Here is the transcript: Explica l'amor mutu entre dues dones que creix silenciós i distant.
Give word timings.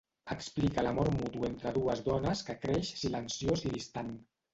Explica 0.35 0.83
l'amor 0.85 1.09
mutu 1.17 1.45
entre 1.49 1.73
dues 1.75 2.01
dones 2.07 2.41
que 2.47 2.55
creix 2.63 2.91
silenciós 3.03 3.67
i 3.71 3.75
distant. 3.75 4.11